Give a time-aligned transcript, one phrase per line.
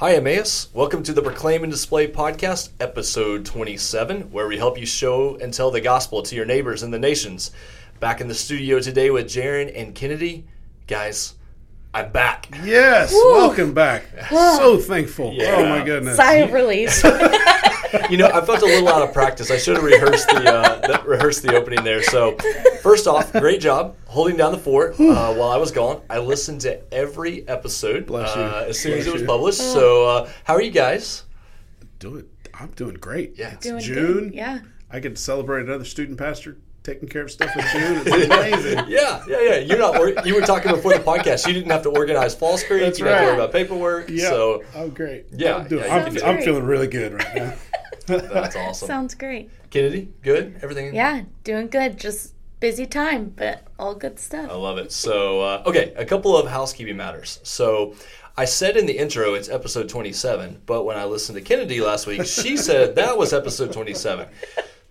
[0.00, 0.68] Hi, Emmaus.
[0.72, 5.52] Welcome to the Proclaim and Display Podcast, episode 27, where we help you show and
[5.52, 7.50] tell the gospel to your neighbors and the nations.
[7.98, 10.46] Back in the studio today with Jeron and Kennedy.
[10.86, 11.34] Guys,
[11.92, 12.48] I'm back.
[12.64, 14.04] Yes, welcome back.
[14.30, 15.34] So thankful.
[15.34, 15.56] Yeah.
[15.58, 16.16] Oh my goodness.
[16.16, 17.04] Sigh of release.
[18.10, 19.50] You know, I felt a little out of practice.
[19.50, 22.02] I should have rehearsed the, uh, the rehearsed the opening there.
[22.02, 22.36] So,
[22.82, 26.02] first off, great job holding down the fort uh, while I was gone.
[26.10, 28.42] I listened to every episode Bless you.
[28.42, 29.26] uh, as soon as it was you.
[29.28, 29.58] published.
[29.58, 31.24] So, uh, how are you guys?
[31.98, 33.34] Doing, I'm doing great.
[33.38, 33.52] Yeah.
[33.52, 34.24] It's Doing June.
[34.30, 34.34] good.
[34.34, 34.60] Yeah.
[34.90, 38.02] I get to celebrate another student pastor taking care of stuff in June.
[38.06, 38.84] It's amazing.
[38.88, 39.56] Yeah, yeah, yeah.
[39.58, 39.96] You're not.
[39.98, 41.46] Or- you were talking before the podcast.
[41.46, 42.82] You didn't have to organize fall screens.
[42.84, 43.36] That's you didn't have to right.
[43.36, 44.08] worry about paperwork.
[44.08, 44.30] Yeah.
[44.30, 45.26] So oh, great.
[45.30, 46.44] Yeah, I'm, doing, yeah, you I'm, can do I'm it.
[46.44, 47.54] feeling really good right now.
[48.10, 48.86] that's awesome.
[48.88, 49.50] Sounds great.
[49.70, 50.58] Kennedy, good.
[50.62, 50.94] Everything.
[50.94, 51.98] Yeah, doing good.
[51.98, 54.50] Just busy time, but all good stuff.
[54.50, 54.92] I love it.
[54.92, 57.40] So, uh, okay, a couple of housekeeping matters.
[57.42, 57.94] So,
[58.36, 62.06] I said in the intro it's episode 27, but when I listened to Kennedy last
[62.06, 64.28] week, she said that was episode 27.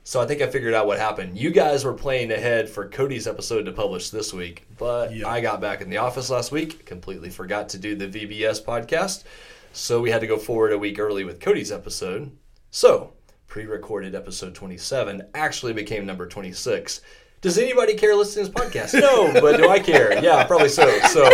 [0.03, 1.37] So I think I figured out what happened.
[1.37, 5.27] You guys were playing ahead for Cody's episode to publish this week, but Yeah.
[5.27, 9.23] I got back in the office last week, completely forgot to do the VBS podcast.
[9.71, 12.31] So we had to go forward a week early with Cody's episode.
[12.71, 13.13] So,
[13.47, 17.01] pre recorded episode 27 actually became number 26.
[17.41, 18.99] Does anybody care listening to this podcast?
[18.99, 20.21] No, but do I care?
[20.23, 20.99] Yeah, probably so.
[21.07, 21.29] So,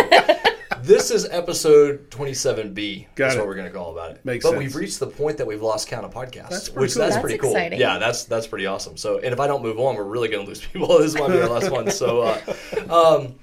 [0.81, 3.07] this is episode 27B.
[3.15, 3.39] Got that's it.
[3.39, 4.23] what we're going to call about it.
[4.23, 4.59] Makes but sense.
[4.59, 7.01] we've reached the point that we've lost count of podcasts, That's which cool.
[7.01, 7.51] that's, That's pretty cool.
[7.51, 7.79] exciting.
[7.79, 8.95] Yeah, that's that's pretty awesome.
[8.95, 10.97] So, and if I don't move on, we're really going to lose people.
[10.99, 11.89] this might be our last one.
[11.91, 12.39] So, uh,
[12.89, 13.35] um,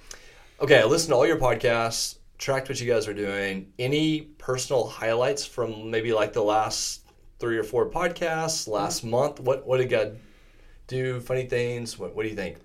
[0.60, 3.72] okay, I listened to all your podcasts, tracked what you guys are doing.
[3.78, 7.01] Any personal highlights from maybe like the last
[7.42, 9.40] three or four podcasts, last month?
[9.40, 10.16] What what did God
[10.86, 11.20] do?
[11.20, 11.98] Funny things?
[11.98, 12.56] What what do you think?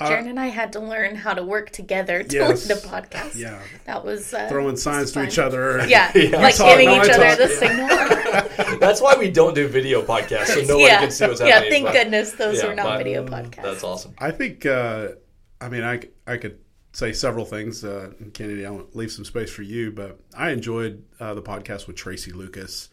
[0.00, 2.66] Jeron and I had to learn how to work together to Yes.
[2.68, 3.36] lead a podcast.
[3.36, 3.60] Yeah.
[3.84, 5.86] That was uh, Throwing signs to each other.
[5.86, 6.38] Yeah, Yeah.
[6.40, 7.38] like talk, giving no, I each other talk.
[7.38, 7.48] the
[8.58, 8.78] signal.
[8.80, 11.60] That's why we don't do video podcasts, so nobody yeah, can see what's yeah.
[11.60, 13.62] Thank But- goodness those Yeah, are not but- video podcasts.
[13.62, 14.14] That's awesome.
[14.18, 15.08] I think, uh,
[15.60, 16.58] I mean, I, I could
[16.92, 17.84] say several things.
[17.84, 21.42] Uh, Kennedy, I want to leave some space for you, but I enjoyed uh, the
[21.42, 22.88] podcast with Tracy Lucas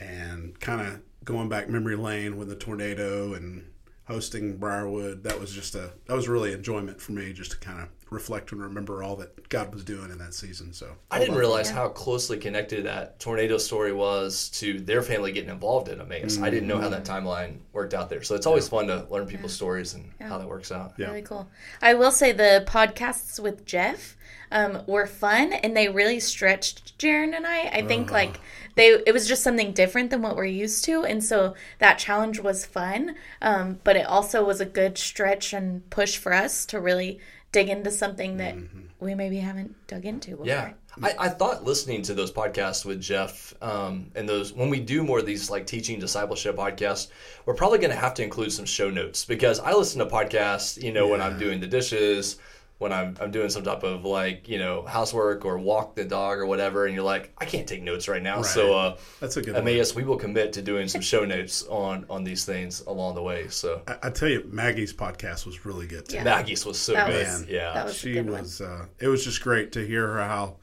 [0.00, 3.64] and kind of going back memory lane with the tornado and
[4.06, 5.24] hosting Briarwood.
[5.24, 8.52] That was just a, that was really enjoyment for me just to kind of reflect
[8.52, 10.72] and remember all that God was doing in that season.
[10.72, 15.50] So I didn't realize how closely connected that tornado story was to their family getting
[15.50, 16.40] involved in Emmaus.
[16.40, 18.22] I didn't know how that timeline worked out there.
[18.22, 20.94] So it's always fun to learn people's stories and how that works out.
[20.96, 21.08] Yeah.
[21.08, 21.48] Really cool.
[21.82, 24.16] I will say the podcasts with Jeff
[24.52, 27.62] um, were fun and they really stretched Jeron and I.
[27.62, 28.38] I think like
[28.74, 32.40] they it was just something different than what we're used to, and so that challenge
[32.40, 33.14] was fun.
[33.40, 37.20] Um, but it also was a good stretch and push for us to really
[37.52, 38.56] dig into something that
[38.98, 40.46] we maybe haven't dug into before.
[40.46, 40.72] Yeah.
[41.02, 45.02] I, I thought listening to those podcasts with Jeff um, and those when we do
[45.02, 47.08] more of these like teaching discipleship podcasts,
[47.46, 50.80] we're probably going to have to include some show notes because I listen to podcasts,
[50.82, 52.38] you know, when I'm doing the dishes,
[52.78, 56.38] when I'm, I'm doing some type of like you know housework or walk the dog
[56.38, 58.42] or whatever, and you're like, I can't take notes right now.
[58.42, 59.62] So uh, that's a good one.
[59.62, 63.22] Emmaus, we will commit to doing some show notes on on these things along the
[63.22, 63.48] way.
[63.48, 66.16] So I, I tell you, Maggie's podcast was really good too.
[66.16, 66.24] Yeah.
[66.24, 67.26] Maggie's was so That good.
[67.26, 67.72] was- yeah.
[67.74, 68.40] that was- a she good one.
[68.42, 70.56] was uh, it was just great to hear her how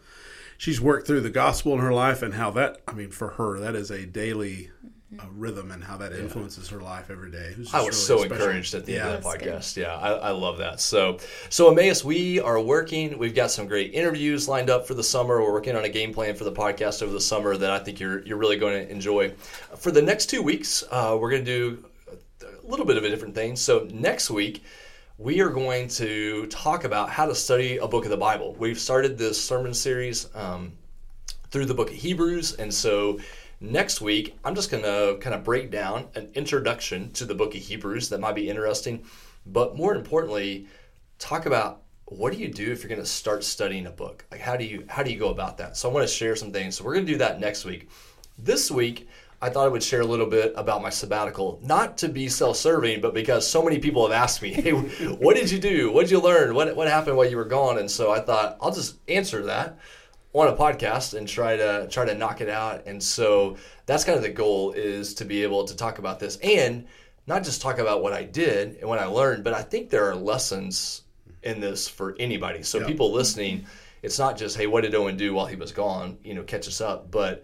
[0.57, 3.57] she's worked through the gospel in her life and how that i mean for her
[3.59, 4.69] that is a daily
[5.19, 7.93] uh, rhythm and how that influences her life every day It just I was really
[7.93, 8.33] so special.
[8.33, 9.13] encouraged at the end Yeah.
[9.15, 9.53] of the That's good.
[9.53, 9.77] podcast.
[9.77, 10.79] Yeah, I, I love that.
[10.79, 11.17] So,
[11.49, 13.17] so Emmaus, we are working.
[13.17, 15.41] We've got some great interviews lined up for the summer.
[15.41, 17.99] We're working on a game plan for the podcast over the summer that I think
[17.99, 19.31] you're you're really going to enjoy.
[19.77, 21.85] For the next two weeks, uh, we're going to do
[22.41, 23.55] a little bit of a different thing.
[23.55, 24.63] So next week.
[25.17, 28.55] We are going to talk about how to study a book of the Bible.
[28.57, 30.71] We've started this sermon series um,
[31.51, 32.53] through the book of Hebrews.
[32.55, 33.19] And so
[33.61, 37.55] next week, I'm just going to kind of break down an introduction to the book
[37.55, 39.05] of Hebrews that might be interesting.
[39.45, 40.67] But more importantly,
[41.19, 44.25] talk about what do you do if you're going to start studying a book?
[44.31, 45.77] Like how do you how do you go about that?
[45.77, 46.75] So I want to share some things.
[46.75, 47.89] So we're going to do that next week.
[48.37, 49.07] This week,
[49.41, 53.01] I thought I would share a little bit about my sabbatical, not to be self-serving,
[53.01, 55.91] but because so many people have asked me, "Hey, what did you do?
[55.91, 56.53] What did you learn?
[56.53, 59.77] What what happened while you were gone?" And so I thought I'll just answer that
[60.33, 62.85] on a podcast and try to try to knock it out.
[62.85, 66.37] And so that's kind of the goal is to be able to talk about this
[66.37, 66.87] and
[67.27, 70.09] not just talk about what I did and what I learned, but I think there
[70.09, 71.03] are lessons
[71.43, 72.63] in this for anybody.
[72.63, 73.65] So people listening,
[74.01, 76.17] it's not just hey, what did Owen do while he was gone?
[76.23, 77.43] You know, catch us up, but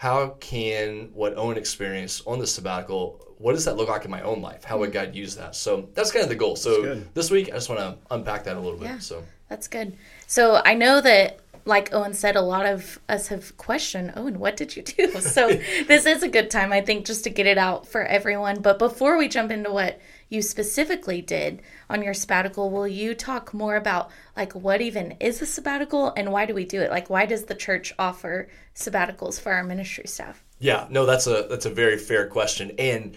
[0.00, 4.22] how can what Owen experienced on the sabbatical, what does that look like in my
[4.22, 4.64] own life?
[4.64, 5.06] How would mm-hmm.
[5.06, 5.54] God use that?
[5.54, 6.56] So that's kind of the goal.
[6.56, 8.88] So this week, I just want to unpack that a little bit.
[8.88, 8.98] Yeah.
[8.98, 9.94] So That's good.
[10.26, 11.40] So I know that
[11.70, 15.08] like Owen said, a lot of us have questioned, Owen, what did you do?
[15.20, 15.48] So
[15.86, 18.60] this is a good time, I think, just to get it out for everyone.
[18.60, 23.54] But before we jump into what you specifically did on your sabbatical, will you talk
[23.54, 26.90] more about like what even is a sabbatical and why do we do it?
[26.90, 30.42] Like why does the church offer sabbaticals for our ministry staff?
[30.58, 33.16] Yeah, no, that's a that's a very fair question, and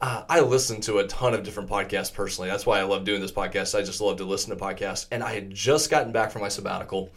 [0.00, 2.50] uh, I listen to a ton of different podcasts personally.
[2.50, 3.78] That's why I love doing this podcast.
[3.78, 6.48] I just love to listen to podcasts, and I had just gotten back from my
[6.48, 7.10] sabbatical,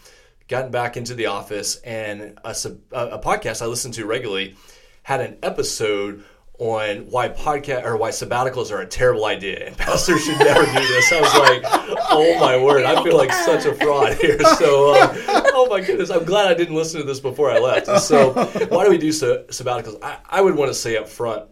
[0.47, 2.49] gotten back into the office, and a,
[2.91, 4.55] a podcast I listen to regularly
[5.03, 6.23] had an episode
[6.57, 10.87] on why podcast or why sabbaticals are a terrible idea and pastors should never do
[10.87, 11.11] this.
[11.11, 11.63] I was like,
[12.11, 14.39] oh my word, I feel like such a fraud here.
[14.39, 15.13] So, uh,
[15.53, 17.87] oh my goodness, I'm glad I didn't listen to this before I left.
[18.01, 18.33] So,
[18.69, 20.01] why do we do sabbaticals?
[20.01, 21.49] I, I would want to say up front.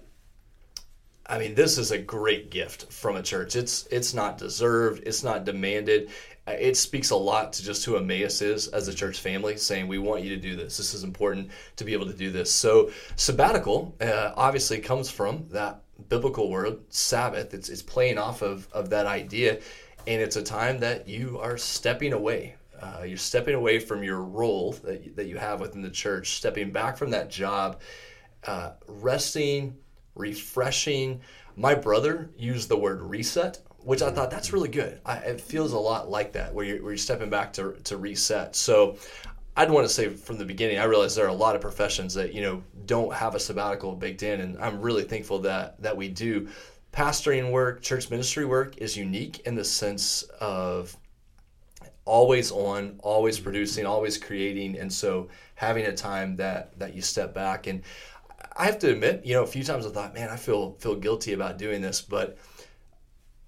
[1.25, 3.55] I mean, this is a great gift from a church.
[3.55, 5.03] It's it's not deserved.
[5.05, 6.11] It's not demanded
[6.47, 9.97] it speaks a lot to just who Emmaus is as a church family, saying we
[9.97, 10.77] want you to do this.
[10.77, 12.51] This is important to be able to do this.
[12.51, 17.53] So sabbatical uh, obviously comes from that biblical word Sabbath.
[17.53, 19.59] It's it's playing off of of that idea,
[20.05, 22.55] and it's a time that you are stepping away.
[22.79, 26.71] Uh, you're stepping away from your role that that you have within the church, stepping
[26.71, 27.79] back from that job,
[28.45, 29.77] uh, resting,
[30.15, 31.21] refreshing.
[31.55, 34.99] My brother used the word reset which I thought that's really good.
[35.05, 37.97] I, it feels a lot like that, where you're, where you're stepping back to, to
[37.97, 38.55] reset.
[38.55, 38.97] So
[39.55, 42.13] I'd want to say from the beginning, I realize there are a lot of professions
[42.15, 45.95] that you know don't have a sabbatical baked in, and I'm really thankful that that
[45.95, 46.47] we do.
[46.91, 50.95] Pastoring work, church ministry work is unique in the sense of
[52.05, 57.33] always on, always producing, always creating, and so having a time that that you step
[57.33, 57.67] back.
[57.67, 57.83] And
[58.57, 60.95] I have to admit, you know, a few times I thought, man, I feel feel
[60.95, 62.37] guilty about doing this, but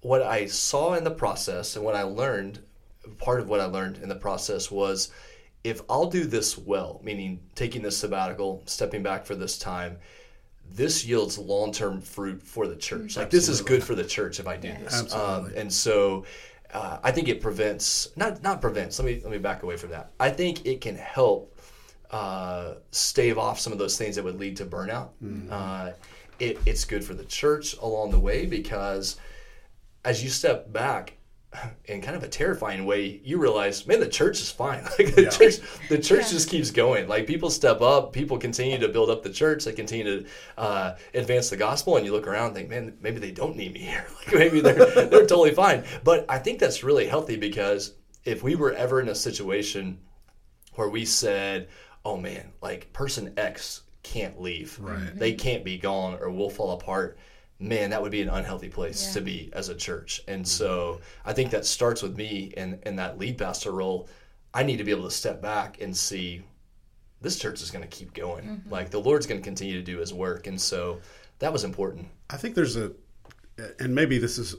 [0.06, 2.60] what I saw in the process and what I learned,
[3.18, 5.10] part of what I learned in the process was
[5.64, 9.98] if I'll do this well, meaning taking this sabbatical, stepping back for this time,
[10.70, 13.16] this yields long term fruit for the church.
[13.16, 15.12] Like this is good for the church if I do this.
[15.12, 16.24] Um, and so
[16.72, 19.00] uh, I think it prevents not not prevents.
[19.00, 20.12] Let me let me back away from that.
[20.20, 21.58] I think it can help
[22.12, 25.08] uh, stave off some of those things that would lead to burnout.
[25.22, 25.48] Mm-hmm.
[25.50, 25.90] Uh,
[26.38, 29.16] it, it's good for the church along the way because
[30.06, 31.14] as you step back
[31.86, 34.84] in kind of a terrifying way, you realize, man, the church is fine.
[34.98, 35.30] Like the yeah.
[35.30, 35.56] church,
[35.90, 36.30] the church yeah.
[36.30, 37.08] just keeps going.
[37.08, 40.94] Like people step up, people continue to build up the church, they continue to uh,
[41.12, 43.80] advance the gospel, and you look around and think, man, maybe they don't need me
[43.80, 44.06] here.
[44.26, 45.84] Like maybe they're they're totally fine.
[46.02, 47.94] But I think that's really healthy because
[48.24, 49.98] if we were ever in a situation
[50.74, 51.68] where we said,
[52.04, 55.16] oh man, like person X can't leave, right.
[55.16, 57.18] they can't be gone, or we'll fall apart
[57.58, 59.12] man, that would be an unhealthy place yeah.
[59.14, 60.20] to be as a church.
[60.28, 60.46] And mm-hmm.
[60.46, 64.08] so I think that starts with me in, in that lead pastor role.
[64.52, 66.42] I need to be able to step back and see
[67.20, 68.44] this church is going to keep going.
[68.44, 68.70] Mm-hmm.
[68.70, 70.46] Like the Lord's going to continue to do his work.
[70.46, 71.00] And so
[71.38, 72.08] that was important.
[72.30, 72.92] I think there's a,
[73.78, 74.56] and maybe this is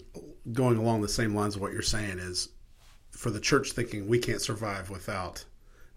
[0.52, 2.50] going along the same lines of what you're saying is
[3.12, 5.46] for the church thinking we can't survive without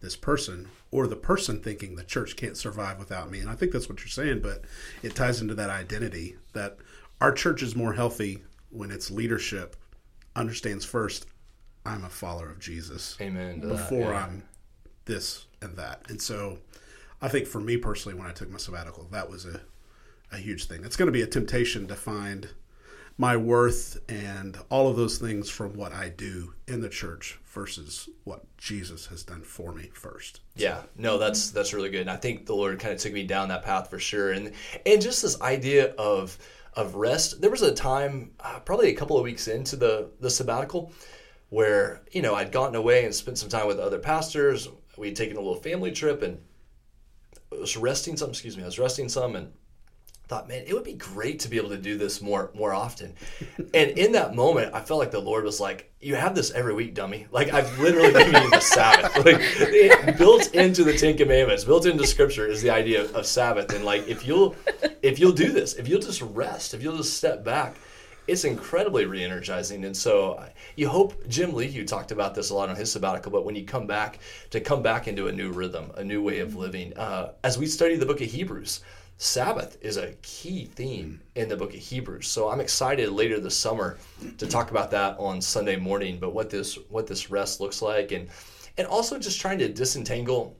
[0.00, 3.40] this person or the person thinking the church can't survive without me.
[3.40, 4.62] And I think that's what you're saying, but
[5.02, 6.78] it ties into that identity that
[7.20, 9.76] our church is more healthy when its leadership
[10.36, 11.26] understands first,
[11.84, 13.16] I'm a follower of Jesus.
[13.20, 13.60] Amen.
[13.60, 14.24] Before yeah.
[14.24, 14.42] I'm
[15.04, 16.02] this and that.
[16.08, 16.58] And so
[17.20, 19.60] I think for me personally, when I took my sabbatical, that was a,
[20.32, 20.84] a huge thing.
[20.84, 22.48] It's going to be a temptation to find
[23.18, 28.08] my worth and all of those things from what I do in the church versus
[28.24, 30.40] what Jesus has done for me first.
[30.56, 32.02] Yeah, no, that's that's really good.
[32.02, 34.32] And I think the Lord kind of took me down that path for sure.
[34.32, 34.52] And
[34.86, 36.38] and just this idea of
[36.74, 37.40] of rest.
[37.40, 40.92] There was a time, uh, probably a couple of weeks into the the sabbatical,
[41.48, 44.68] where you know I'd gotten away and spent some time with other pastors.
[44.96, 46.38] We'd taken a little family trip and
[47.50, 48.30] was resting some.
[48.30, 49.52] Excuse me, I was resting some and
[50.30, 53.12] thought, man, it would be great to be able to do this more more often.
[53.74, 56.72] and in that moment, I felt like the Lord was like, "You have this every
[56.72, 57.26] week, dummy.
[57.32, 59.10] Like I've literally given you the Sabbath.
[59.24, 63.74] Like built into the Ten Commandments, built into Scripture is the idea of, of Sabbath.
[63.74, 64.54] And like if you'll
[65.02, 67.76] if you'll do this, if you'll just rest, if you'll just step back."
[68.26, 70.40] It's incredibly re-energizing, and so
[70.76, 71.66] you hope Jim Lee.
[71.66, 74.20] You talked about this a lot on his sabbatical, but when you come back
[74.50, 77.66] to come back into a new rhythm, a new way of living, uh, as we
[77.66, 78.82] study the Book of Hebrews,
[79.22, 82.26] Sabbath is a key theme in the book of Hebrews.
[82.26, 83.98] So I'm excited later this summer
[84.38, 88.12] to talk about that on Sunday morning, but what this what this rest looks like
[88.12, 88.30] and
[88.78, 90.56] and also just trying to disentangle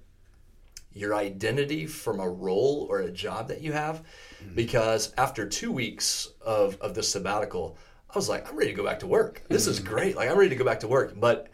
[0.93, 4.03] your identity from a role or a job that you have
[4.45, 4.55] mm-hmm.
[4.55, 7.79] because after 2 weeks of of this sabbatical,
[8.11, 9.43] I was like I'm ready to go back to work.
[9.49, 9.89] This is mm-hmm.
[9.89, 10.17] great.
[10.17, 11.49] Like I'm ready to go back to work, but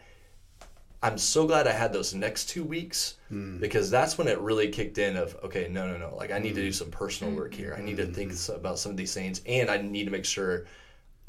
[1.03, 3.59] I'm so glad I had those next two weeks Hmm.
[3.59, 5.15] because that's when it really kicked in.
[5.15, 6.15] Of okay, no, no, no.
[6.15, 7.37] Like I need to do some personal Hmm.
[7.39, 7.75] work here.
[7.77, 10.65] I need to think about some of these things, and I need to make sure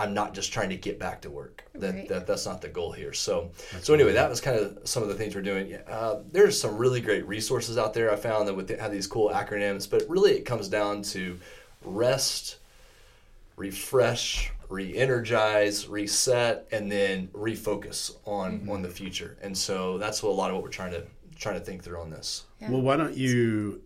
[0.01, 1.65] I'm not just trying to get back to work.
[1.75, 2.09] That, Right.
[2.09, 3.13] that that's not the goal here.
[3.13, 3.51] So
[3.83, 5.69] so anyway, that was kind of some of the things we're doing.
[5.69, 8.11] Yeah, Uh, there's some really great resources out there.
[8.13, 11.39] I found that with have these cool acronyms, but really it comes down to
[11.85, 12.57] rest,
[13.57, 18.71] refresh, re-energize, reset, and then refocus on Mm-hmm.
[18.71, 19.39] on the future.
[19.43, 21.05] And so that's what a lot of what we're trying to
[21.37, 22.45] trying to think through on this.
[22.61, 22.71] Yeah.
[22.71, 23.83] Well, why don't you?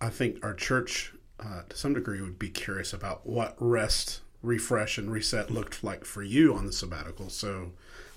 [0.00, 4.98] I think our church, uh, to some degree, would be curious about what rest, refresh,
[4.98, 7.30] and reset looked like for you on the sabbatical.
[7.30, 7.72] So,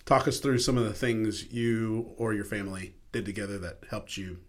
[0.06, 4.18] talk us through some of the things you or your family did together that helped
[4.18, 4.40] you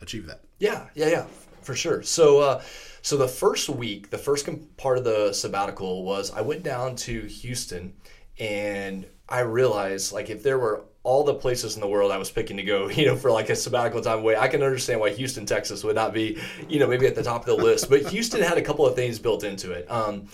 [0.00, 0.42] achieve that.
[0.58, 1.26] Yeah, yeah, yeah,
[1.62, 2.02] for sure.
[2.02, 2.62] So, uh,
[3.02, 6.96] so the first week, the first com- part of the sabbatical was I went down
[6.96, 7.94] to Houston,
[8.38, 12.30] and I realized like if there were all the places in the world I was
[12.30, 15.10] picking to go, you know, for like a sabbatical time away, I can understand why
[15.10, 16.38] Houston, Texas, would not be,
[16.68, 17.88] you know, maybe at the top of the list.
[17.88, 19.90] But Houston had a couple of things built into it.
[19.90, 20.28] Um,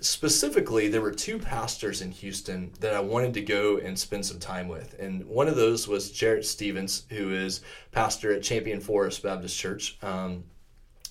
[0.00, 4.38] specifically, there were two pastors in Houston that I wanted to go and spend some
[4.38, 4.98] time with.
[4.98, 9.98] And one of those was Jarrett Stephens, who is pastor at Champion Forest Baptist Church.
[10.02, 10.44] Um,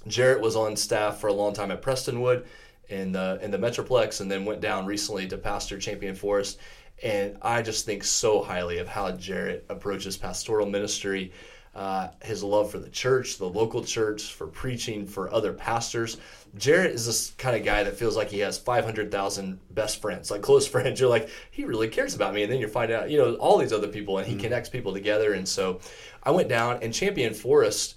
[0.08, 2.46] Jarrett was on staff for a long time at Prestonwood
[2.90, 6.60] in the in the Metroplex, and then went down recently to pastor Champion Forest.
[7.04, 11.32] And I just think so highly of how Jarrett approaches pastoral ministry,
[11.74, 16.18] uh, his love for the church, the local church, for preaching, for other pastors.
[16.58, 20.42] Jarrett is this kind of guy that feels like he has 500,000 best friends, like
[20.42, 21.00] close friends.
[21.00, 22.44] You're like, he really cares about me.
[22.44, 24.94] And then you find out, you know, all these other people, and he connects people
[24.94, 25.34] together.
[25.34, 25.80] And so
[26.22, 27.96] I went down, and Champion Forest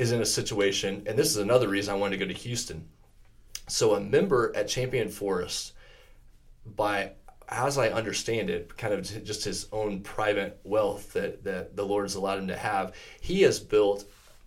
[0.00, 2.88] is in a situation, and this is another reason I wanted to go to Houston.
[3.68, 5.74] So a member at Champion Forest,
[6.64, 7.12] by
[7.50, 12.04] as I understand it, kind of just his own private wealth that, that the Lord
[12.04, 14.04] has allowed him to have, he has built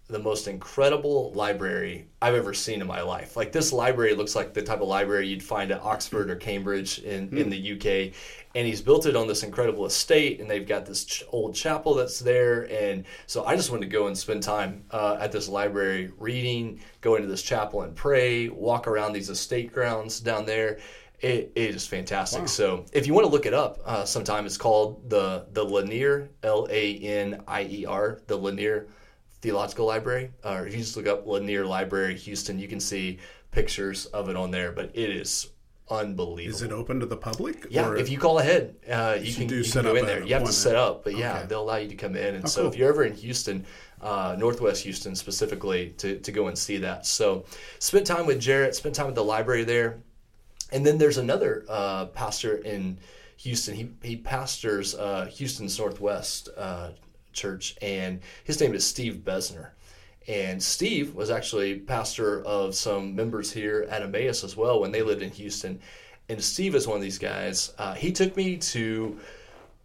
[0.07, 3.37] the most incredible library I've ever seen in my life.
[3.37, 6.99] Like this library looks like the type of library you'd find at Oxford or Cambridge
[6.99, 8.13] in, in the UK.
[8.53, 11.95] And he's built it on this incredible estate, and they've got this ch- old chapel
[11.95, 12.71] that's there.
[12.71, 16.81] And so I just wanted to go and spend time uh, at this library reading,
[17.01, 20.79] go into this chapel and pray, walk around these estate grounds down there.
[21.21, 22.49] It, it is fantastic.
[22.49, 26.29] So if you want to look it up, uh, sometime it's called the the Lanier
[26.43, 28.87] L A N I E R the Lanier
[29.47, 33.19] Theological Library, or if you just look up Lanier Library Houston, you can see
[33.51, 34.71] pictures of it on there.
[34.71, 35.49] But it is
[35.89, 36.55] unbelievable.
[36.55, 37.67] Is it open to the public?
[37.69, 39.91] Yeah, or- if you call ahead, uh, you, you can, do you can set go
[39.91, 40.23] up in there.
[40.23, 41.47] You have to set up, but yeah, Okay.
[41.47, 42.35] they'll allow you to come in.
[42.35, 42.71] And Oh, so cool.
[42.71, 43.65] if you're ever in Houston,
[44.01, 47.05] uh, Northwest Houston specifically, to, to go and see that.
[47.05, 47.43] So
[47.79, 49.99] spent time with Jarrett, spent time at the library there.
[50.71, 52.97] And then there's another uh, pastor in
[53.39, 53.75] Houston.
[53.75, 56.91] He, he pastors uh, Houston's Northwest uh,
[57.33, 59.69] Church, and his name is Steve Bezner.
[60.27, 65.01] And Steve was actually pastor of some members here at Emmaus as well when they
[65.01, 65.79] lived in Houston.
[66.29, 67.73] And Steve is one of these guys.
[67.77, 69.19] Uh, he took me to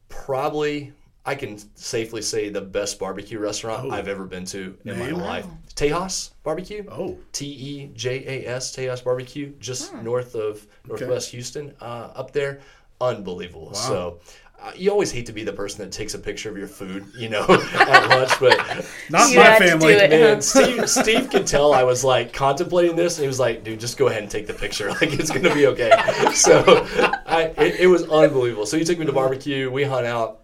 [0.09, 0.93] probably,
[1.27, 3.91] I can safely say, the best barbecue restaurant Oh.
[3.91, 5.15] I've ever been to in Name?
[5.15, 5.47] my life.
[5.75, 6.85] Tejas Barbecue.
[6.91, 12.33] Oh, T E J A S Tejas Barbecue, just north of Northwest Houston, uh, up
[12.33, 12.61] there.
[13.01, 13.75] Unbelievable.
[13.75, 14.21] So.
[14.61, 17.07] Uh, you always hate to be the person that takes a picture of your food,
[17.17, 18.59] you know, at lunch, but
[19.11, 19.93] not my family.
[19.93, 20.11] it.
[20.11, 23.79] man, Steve, Steve could tell I was like contemplating this, and he was like, "Dude,
[23.79, 24.91] just go ahead and take the picture.
[24.91, 25.91] Like it's gonna be okay."
[26.35, 26.87] So,
[27.25, 28.67] I it, it was unbelievable.
[28.67, 29.71] So he took me to barbecue.
[29.71, 30.41] We hung out.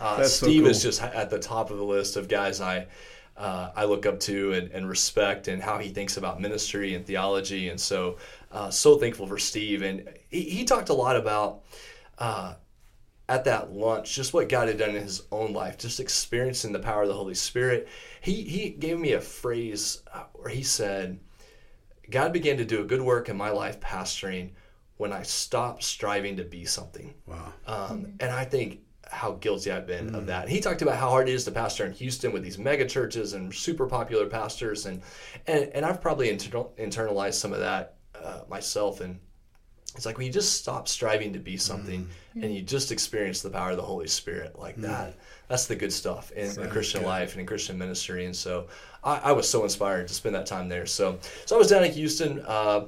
[0.00, 2.86] Uh, That's so Steve is just at the top of the list of guys I
[3.36, 7.04] uh, I look up to and, and respect, and how he thinks about ministry and
[7.04, 7.68] theology.
[7.68, 8.16] And so,
[8.52, 9.82] uh, so thankful for Steve.
[9.82, 11.60] And he, he talked a lot about.
[12.16, 12.54] Uh,
[13.28, 16.78] at that lunch just what God had done in his own life, just experiencing the
[16.78, 17.88] power of the Holy Spirit.
[18.20, 21.18] He he gave me a phrase uh, where he said,
[22.10, 24.50] "God began to do a good work in my life pastoring
[24.96, 27.52] when I stopped striving to be something." Wow.
[27.66, 30.48] Um, and I think how guilty I've been of that.
[30.48, 33.32] He talked about how hard it is to pastor in Houston with these mega churches
[33.32, 35.02] and super popular pastors, and
[35.46, 39.00] and, and I've probably inter- internalized some of that uh, myself.
[39.00, 39.20] And
[39.94, 43.50] it's like when you just stop striving to be something and you just experience the
[43.50, 45.16] power of the Holy Spirit like that.
[45.48, 47.06] That's the good stuff in, in Christian good.
[47.06, 48.24] life and in Christian ministry.
[48.24, 48.66] And so
[49.04, 50.86] I, I was so inspired to spend that time there.
[50.86, 52.42] So so I was down in Houston.
[52.46, 52.86] Uh,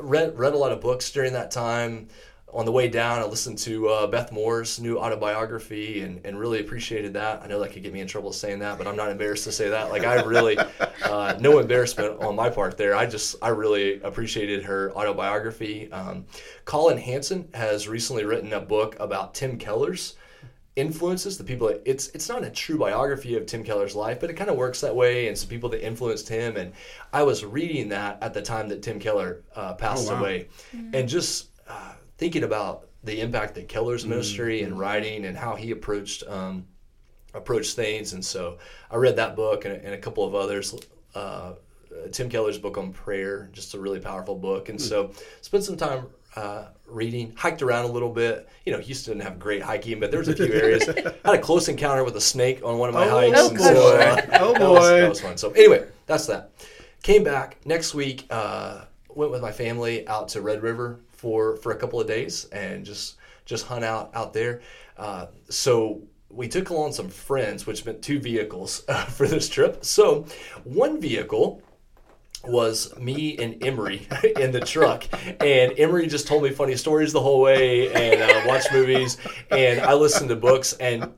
[0.00, 2.08] read read a lot of books during that time.
[2.52, 6.60] On the way down, I listened to uh, Beth Moore's new autobiography and, and really
[6.60, 7.42] appreciated that.
[7.42, 9.52] I know that could get me in trouble saying that, but I'm not embarrassed to
[9.52, 9.90] say that.
[9.90, 10.56] Like I really,
[11.04, 12.94] uh, no embarrassment on my part there.
[12.94, 15.90] I just I really appreciated her autobiography.
[15.92, 16.24] Um,
[16.64, 20.14] Collin Hansen has recently written a book about Tim Keller's
[20.76, 24.30] influences, the people that it's it's not a true biography of Tim Keller's life, but
[24.30, 26.56] it kind of works that way, and some people that influenced him.
[26.56, 26.72] And
[27.12, 30.20] I was reading that at the time that Tim Keller uh, passed Oh, wow.
[30.20, 30.48] away,
[30.94, 34.10] and just uh, thinking about the impact that Keller's Mm-hmm.
[34.10, 36.66] ministry and writing and how he approached um,
[37.34, 38.12] approached things.
[38.14, 38.58] And so
[38.90, 40.74] I read that book and, and a couple of others.
[41.14, 41.52] Uh,
[42.12, 44.68] Tim Keller's book on prayer, just a really powerful book.
[44.68, 48.48] And so spent some time uh, reading, hiked around a little bit.
[48.66, 50.84] You know, Houston didn't have great hiking, but there was a few areas.
[50.86, 53.38] Had a close encounter with a snake on one of my Oh, hikes.
[53.40, 53.98] oh, and so, boy.
[54.02, 55.00] uh, Oh, that was- boy.
[55.00, 55.36] that was fun.
[55.38, 56.50] So anyway, that's that.
[57.02, 58.26] Came back next week.
[58.30, 62.44] Uh, went with my family out to Red River for for a couple of days
[62.46, 64.60] and just just hunt out out there.
[64.96, 69.84] Uh, so we took along some friends, which meant two vehicles uh, for this trip.
[69.84, 70.26] So
[70.64, 71.62] one vehicle
[72.44, 74.06] was me and Emery
[74.36, 75.04] in the truck,
[75.40, 79.16] and Emery just told me funny stories the whole way, and uh, watched movies,
[79.50, 81.12] and I listened to books, and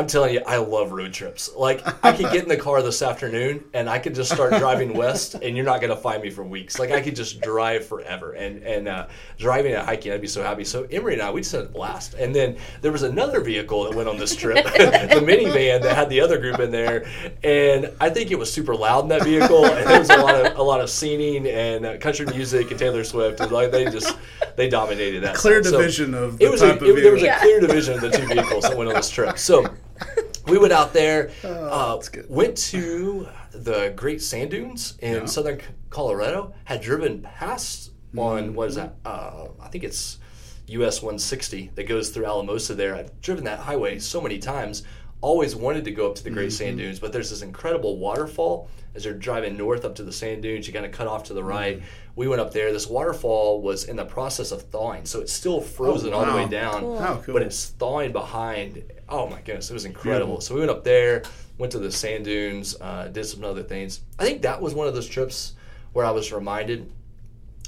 [0.00, 1.50] I'm telling you, I love road trips.
[1.54, 4.94] Like I could get in the car this afternoon, and I could just start driving
[4.94, 6.78] west, and you're not gonna find me for weeks.
[6.78, 10.42] Like I could just drive forever, and and uh, driving and hiking, I'd be so
[10.42, 10.64] happy.
[10.64, 13.84] So Emery and I, we just had a blast, and then there was another vehicle
[13.84, 17.06] that went on this trip, the minivan that had the other group in there,
[17.44, 20.34] and I think it was super loud in that vehicle, and there was a lot
[20.34, 23.84] of a lot of singing and uh, country music and Taylor Swift, and like they
[23.84, 24.16] just
[24.56, 25.34] they dominated that.
[25.34, 25.72] Clear side.
[25.72, 28.00] So division of the it was type a, of there was a clear division of
[28.00, 29.36] the two vehicles that went on this trip.
[29.36, 29.66] So
[30.50, 32.26] we went out there, uh, Oh, that's good.
[32.28, 36.54] went to the Great Sand Dunes in southern Colorado.
[36.64, 38.94] Had driven past on what is that?
[39.04, 40.18] Uh, I think it's
[40.68, 42.74] US 160 that goes through Alamosa.
[42.74, 44.82] There, I've driven that highway so many times.
[45.22, 48.68] Always wanted to go up to the Great Sand Dunes, but there's this incredible waterfall
[48.94, 50.66] as you're driving north up to the sand dunes.
[50.66, 51.82] You kind of cut off to the right.
[52.16, 52.72] We went up there.
[52.72, 56.48] This waterfall was in the process of thawing, so it's still frozen all the way
[56.48, 56.98] down Cool.
[56.98, 57.34] Oh, cool.
[57.34, 58.82] but it's thawing behind.
[59.10, 60.36] Oh my goodness, it was incredible.
[60.36, 60.40] Beautiful.
[60.40, 61.24] So we went up there,
[61.58, 64.00] went to the sand dunes, uh, did some other things.
[64.18, 65.54] I think that was one of those trips
[65.92, 66.90] where I was reminded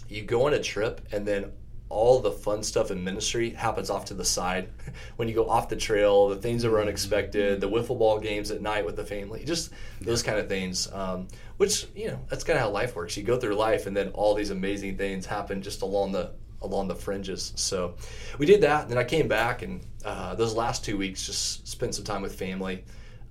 [0.09, 1.51] you go on a trip and then
[1.89, 4.69] all the fun stuff in ministry happens off to the side
[5.17, 8.51] when you go off the trail the things that were unexpected the wiffle ball games
[8.51, 11.29] at night with the family just those kind of things um,
[11.59, 14.09] which you know that's kind of how life works you go through life and then
[14.15, 16.31] all these amazing things happen just along the
[16.63, 17.95] along the fringes so
[18.39, 21.67] we did that and then i came back and uh, those last two weeks just
[21.67, 22.85] spent some time with family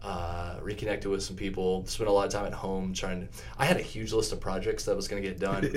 [0.04, 3.66] uh, reconnected with some people spent a lot of time at home trying to i
[3.66, 5.70] had a huge list of projects that was going to get done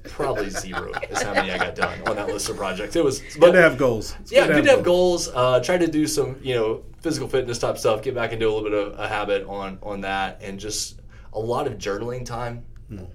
[0.04, 2.96] probably zero is how many I got done on that list of projects.
[2.96, 4.16] It was, Good but to have goals.
[4.20, 5.28] It's yeah, good to have goals.
[5.28, 8.02] Uh, try to do some, you know, physical fitness type stuff.
[8.02, 11.00] Get back into a little bit of a habit on on that, and just
[11.32, 12.64] a lot of journaling time,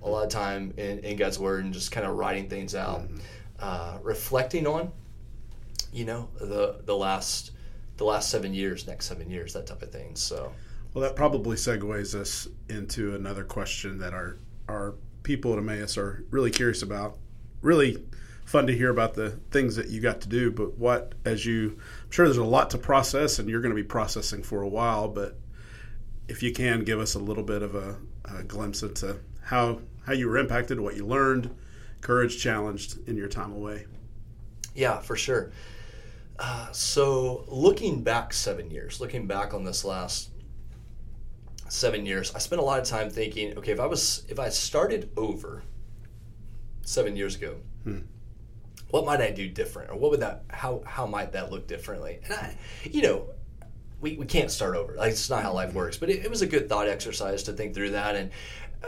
[0.02, 3.08] a lot of time in, in God's Word, and just kind of writing things out,
[3.60, 4.92] uh, reflecting on,
[5.92, 7.52] you know, the the last
[7.98, 10.16] the last seven years, next seven years, that type of thing.
[10.16, 10.52] So.
[10.94, 14.38] Well, that probably segues us into another question that our
[14.70, 17.18] our people at Emmaus are really curious about.
[17.62, 18.04] Really
[18.46, 21.78] fun to hear about the things that you got to do, but what as you
[22.06, 24.68] I'm sure there's a lot to process and you're going to be processing for a
[24.68, 25.38] while, but
[26.28, 30.14] if you can give us a little bit of a, a glimpse into how how
[30.14, 31.54] you were impacted, what you learned,
[32.02, 33.86] courage challenged in your time away.
[34.74, 35.52] Yeah, for sure.
[36.38, 40.30] Uh, so looking back seven years, looking back on this last
[41.70, 44.50] seven years, I spent a lot of time thinking, okay, if I was if I
[44.50, 45.64] started over
[46.82, 47.56] seven years ago,
[48.90, 52.20] what might I do different, or what would that how how might that look differently?
[52.26, 53.28] And I, you know,
[54.02, 54.94] we, we can't start over.
[54.96, 55.98] Like it's not how life works.
[55.98, 58.32] But it, it was a good thought exercise to think through that and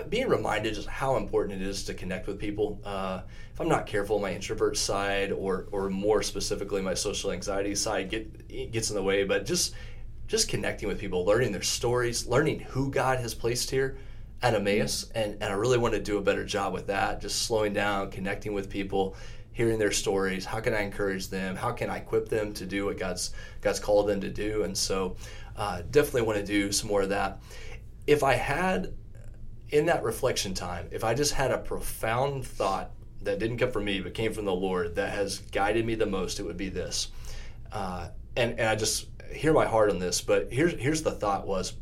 [0.09, 2.79] being reminded just how important it is to connect with people.
[2.83, 3.21] Uh,
[3.53, 8.09] if I'm not careful, my introvert side, or or more specifically, my social anxiety side,
[8.09, 9.23] get gets in the way.
[9.23, 9.73] But just
[10.27, 13.97] just connecting with people, learning their stories, learning who God has placed here
[14.41, 17.21] at Emmaus, and, and I really want to do a better job with that.
[17.21, 19.15] Just slowing down, connecting with people,
[19.51, 20.45] hearing their stories.
[20.45, 21.55] How can I encourage them?
[21.55, 24.63] How can I equip them to do what God's God's called them to do?
[24.63, 25.15] And so,
[25.55, 27.41] uh, definitely want to do some more of that.
[28.05, 28.93] If I had
[29.69, 33.85] in that reflection time, if I just had a profound thought that didn't come from
[33.85, 36.69] me but came from the Lord that has guided me the most, it would be
[36.69, 37.09] this.
[37.71, 41.45] Uh, and and I just hear my heart on this, but here's here's the thought
[41.45, 41.73] was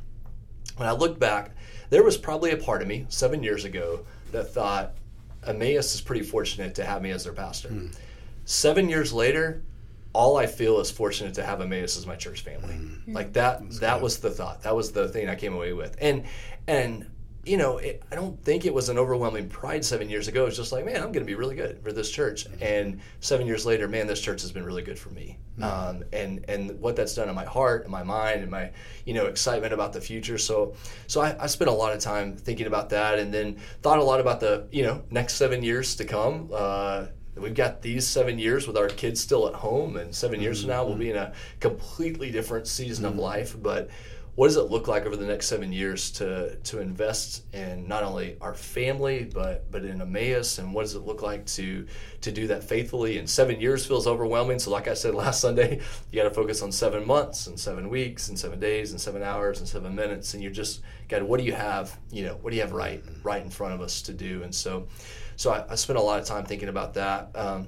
[0.78, 1.52] when I look back,
[1.90, 4.96] there was probably a part of me seven years ago that thought
[5.46, 7.70] Emmaus is pretty fortunate to have me as their pastor.
[8.46, 9.62] Seven years later,
[10.14, 12.76] all I feel is fortunate to have Emmaus as my church family.
[13.08, 14.64] Like that that was the thought.
[14.64, 15.96] That was the thing I came away with.
[16.02, 16.24] And
[16.68, 17.06] and
[17.46, 20.44] you know, it, I don't think it was an overwhelming pride seven years ago.
[20.44, 22.48] It was just like, man, I'm going to be really good for this church.
[22.60, 25.38] And seven years later, man, this church has been really good for me.
[25.62, 28.72] Um, and and what that's done in my heart and my mind and my
[29.06, 30.38] you know excitement about the future.
[30.38, 30.74] So
[31.08, 34.04] so I, I spent a lot of time thinking about that, and then thought a
[34.04, 36.50] lot about the you know next seven years to come.
[36.54, 37.06] Uh,
[37.38, 40.70] we've got these seven years with our kids still at home, and 7 years from
[40.70, 43.56] now we'll be in a completely different season of life.
[43.62, 43.90] But
[44.36, 48.04] what does it look like over the next seven years to to invest in not
[48.04, 50.58] only our family but but in Emmaus?
[50.58, 51.88] And what does it look like to
[52.22, 53.18] to do that faithfully?
[53.18, 54.60] And seven years feels overwhelming.
[54.60, 55.80] So like I said last Sunday
[56.12, 59.24] you got to focus on seven months and seven weeks and seven days and seven
[59.24, 60.34] hours and seven minutes.
[60.34, 63.02] And you're just God what do you have you know what do you have right
[63.24, 64.44] right in front of us to do?
[64.44, 64.88] And so
[65.38, 67.32] so I, I spent a lot of time thinking about that.
[67.36, 67.68] Um,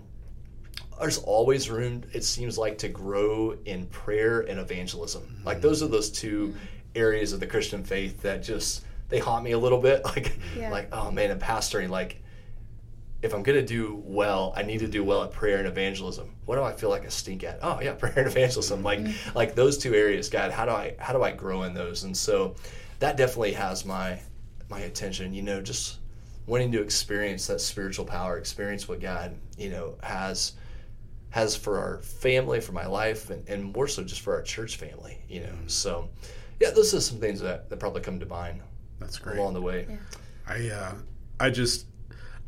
[0.99, 5.23] there's always room it seems like to grow in prayer and evangelism.
[5.23, 5.45] Mm-hmm.
[5.45, 6.57] Like those are those two mm-hmm.
[6.95, 10.01] areas of the christian faith that just they haunt me a little bit.
[10.05, 10.71] Like Yeah.
[10.71, 12.21] like oh man and pastoring like
[13.23, 16.33] if i'm going to do well i need to do well at prayer and evangelism.
[16.45, 17.59] What do i feel like i stink at?
[17.61, 18.83] Oh yeah prayer and evangelism.
[18.83, 19.37] Like mm-hmm.
[19.37, 22.03] like those two areas god how do i how do i grow in those?
[22.03, 22.55] And so
[22.99, 24.19] that definitely has my
[24.69, 25.99] my attention you know just
[26.45, 30.53] wanting to experience that spiritual power experience what god you know has
[31.37, 34.77] has for our family, for my life, and, and more so just for our church
[34.77, 35.53] family, you know.
[35.67, 36.09] So,
[36.59, 38.61] yeah, those are some things that, that probably come to mind
[38.99, 39.37] That's great.
[39.37, 39.99] along the way.
[40.47, 40.93] I uh,
[41.39, 41.85] I just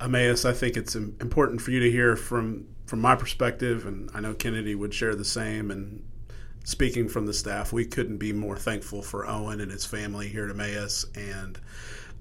[0.01, 0.43] Emmaus.
[0.43, 4.33] I think it's important for you to hear from from my perspective, and I know
[4.33, 5.69] Kennedy would share the same.
[5.69, 6.03] And
[6.63, 10.45] speaking from the staff, we couldn't be more thankful for Owen and his family here
[10.45, 11.59] at Emmaus, and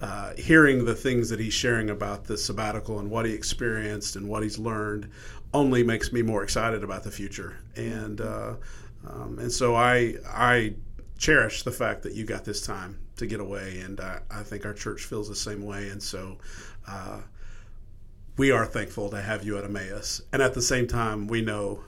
[0.01, 4.29] uh, hearing the things that he's sharing about the sabbatical and what he experienced and
[4.29, 5.11] what he's learned
[5.53, 7.59] only makes me more excited about the future.
[7.77, 8.55] And uh,
[9.09, 10.75] um, and so I I
[11.19, 14.65] cherish the fact that you got this time to get away, and I, I think
[14.65, 15.89] our church feels the same way.
[15.89, 16.39] And so.
[16.87, 17.21] Uh,
[18.39, 20.23] we are thankful to have you at Emmaus.
[20.33, 21.81] And at the same time, we know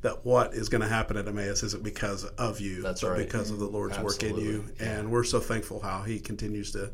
[0.00, 3.18] that what is going to happen at Emmaus isn't because of you, That's but right.
[3.18, 4.64] because of the Lord's work in you.
[4.70, 4.86] Absolutely.
[4.86, 6.92] And we're so thankful how He continues to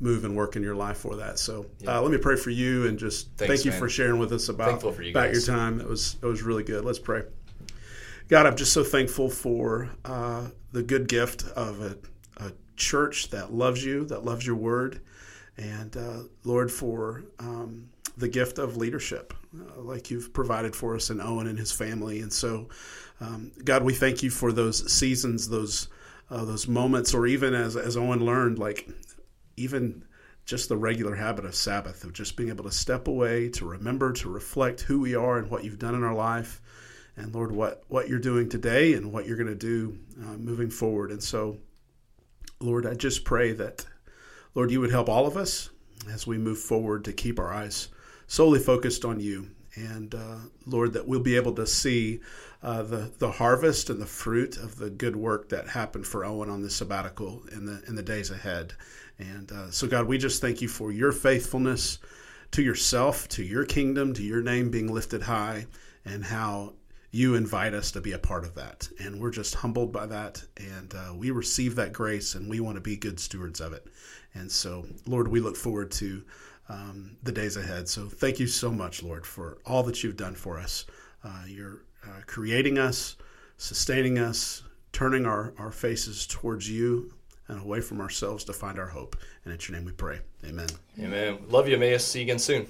[0.00, 1.38] move and work in your life for that.
[1.38, 3.80] So uh, let me pray for you and just Thanks, thank you man.
[3.80, 5.80] for sharing with us about, you about your time.
[5.80, 6.84] It was it was really good.
[6.84, 7.22] Let's pray.
[8.28, 11.96] God, I'm just so thankful for uh, the good gift of a,
[12.42, 15.02] a church that loves you, that loves your word,
[15.58, 21.10] and uh, Lord, for um, the gift of leadership, uh, like you've provided for us
[21.10, 22.20] in Owen and his family.
[22.20, 22.68] And so,
[23.20, 25.88] um, God, we thank you for those seasons, those
[26.30, 28.88] uh, those moments, or even as as Owen learned, like
[29.56, 30.04] even
[30.44, 34.12] just the regular habit of Sabbath, of just being able to step away, to remember,
[34.12, 36.60] to reflect who we are and what you've done in our life,
[37.16, 40.70] and Lord, what what you're doing today and what you're going to do uh, moving
[40.70, 41.10] forward.
[41.10, 41.58] And so,
[42.60, 43.86] Lord, I just pray that,
[44.54, 45.70] Lord, you would help all of us
[46.12, 47.88] as we move forward to keep our eyes
[48.26, 49.48] solely focused on you.
[49.76, 52.20] And uh, Lord, that we'll be able to see
[52.62, 56.50] uh, the the harvest and the fruit of the good work that happened for Owen
[56.50, 58.74] on this sabbatical in the in the days ahead.
[59.18, 61.98] And uh, so, God, we just thank you for your faithfulness
[62.52, 65.66] to yourself, to your kingdom, to your name being lifted high,
[66.04, 66.74] and how
[67.10, 68.88] you invite us to be a part of that.
[68.98, 70.42] And we're just humbled by that.
[70.56, 73.86] And uh, we receive that grace and we want to be good stewards of it.
[74.34, 76.24] And so, Lord, we look forward to
[76.68, 77.88] um, the days ahead.
[77.88, 80.86] So thank you so much, Lord, for all that you've done for us.
[81.22, 83.14] Uh, you're uh, creating us,
[83.58, 87.12] sustaining us, turning our, our faces towards you
[87.48, 89.16] and away from ourselves to find our hope.
[89.44, 90.20] And it's your name we pray.
[90.44, 90.68] Amen.
[90.98, 91.38] Amen.
[91.48, 92.00] Love you, Amaya.
[92.00, 92.66] See you again soon.